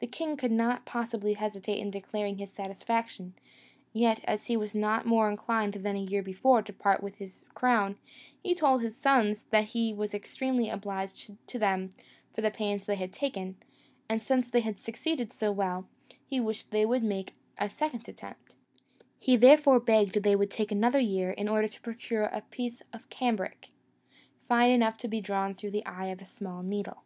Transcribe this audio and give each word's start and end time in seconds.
The 0.00 0.08
king 0.08 0.36
could 0.36 0.50
not 0.50 0.84
possibly 0.84 1.34
hesitate 1.34 1.78
in 1.78 1.92
declaring 1.92 2.38
his 2.38 2.52
satisfaction; 2.52 3.34
yet, 3.92 4.18
as 4.24 4.46
he 4.46 4.56
was 4.56 4.74
not 4.74 5.06
more 5.06 5.30
inclined 5.30 5.74
than 5.74 5.94
the 5.94 6.00
year 6.00 6.22
before 6.24 6.60
to 6.60 6.72
part 6.72 7.04
with 7.04 7.18
his 7.18 7.44
crown, 7.54 7.96
he 8.42 8.52
told 8.52 8.82
his 8.82 8.96
sons 8.96 9.44
that 9.50 9.66
he 9.66 9.94
was 9.94 10.12
extremely 10.12 10.68
obliged 10.68 11.36
to 11.46 11.56
them 11.60 11.94
for 12.34 12.40
the 12.40 12.50
pains 12.50 12.84
they 12.86 12.96
had 12.96 13.12
taken: 13.12 13.58
and 14.08 14.24
since 14.24 14.50
they 14.50 14.58
had 14.62 14.76
succeeded 14.76 15.32
so 15.32 15.52
well, 15.52 15.86
he 16.26 16.40
wished 16.40 16.72
they 16.72 16.84
would 16.84 17.04
make 17.04 17.34
a 17.56 17.70
second 17.70 18.08
attempt; 18.08 18.56
he 19.20 19.36
therefore 19.36 19.78
begged 19.78 20.20
they 20.24 20.34
would 20.34 20.50
take 20.50 20.72
another 20.72 20.98
year 20.98 21.30
in 21.30 21.48
order 21.48 21.68
to 21.68 21.80
procure 21.80 22.24
a 22.24 22.40
piece 22.50 22.82
of 22.92 23.08
cambric, 23.08 23.70
fine 24.48 24.72
enough 24.72 24.98
to 24.98 25.06
be 25.06 25.20
drawn 25.20 25.54
through 25.54 25.70
the 25.70 25.86
eye 25.86 26.06
of 26.06 26.20
a 26.20 26.26
small 26.26 26.60
needle. 26.64 27.04